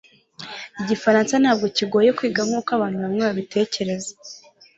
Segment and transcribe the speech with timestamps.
[0.81, 4.11] Igifaransa ntabwo bigoye kwiga nkuko abantu bamwe babitekereza